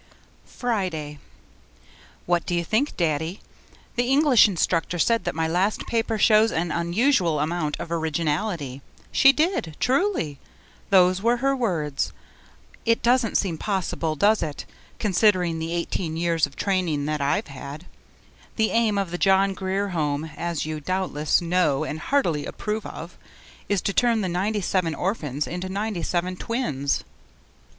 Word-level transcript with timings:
Friday 0.47 1.19
What 2.25 2.43
do 2.47 2.55
you 2.55 2.63
think, 2.65 2.97
Daddy? 2.97 3.39
The 3.95 4.09
English 4.09 4.47
instructor 4.47 4.97
said 4.97 5.25
that 5.25 5.35
my 5.35 5.47
last 5.47 5.85
paper 5.85 6.17
shows 6.17 6.51
an 6.51 6.71
unusual 6.71 7.39
amount 7.39 7.79
of 7.79 7.91
originality. 7.91 8.81
She 9.11 9.31
did, 9.31 9.77
truly. 9.79 10.39
Those 10.89 11.21
were 11.21 11.37
her 11.37 11.55
words. 11.55 12.13
It 12.83 13.03
doesn't 13.03 13.37
seem 13.37 13.59
possible, 13.59 14.15
does 14.15 14.41
it, 14.41 14.65
considering 14.97 15.59
the 15.59 15.71
eighteen 15.71 16.17
years 16.17 16.47
of 16.47 16.55
training 16.55 17.05
that 17.05 17.21
I've 17.21 17.45
had? 17.49 17.85
The 18.55 18.71
aim 18.71 18.97
of 18.97 19.11
the 19.11 19.19
John 19.19 19.53
Grier 19.53 19.89
Home 19.89 20.31
(as 20.35 20.65
you 20.65 20.79
doubtless 20.79 21.41
know 21.41 21.83
and 21.83 21.99
heartily 21.99 22.47
approve 22.47 22.87
of) 22.87 23.19
is 23.69 23.83
to 23.83 23.93
turn 23.93 24.21
the 24.21 24.27
ninety 24.27 24.61
seven 24.61 24.95
orphans 24.95 25.45
into 25.45 25.69
ninety 25.69 26.01
seven 26.01 26.35
twins. 26.37 27.03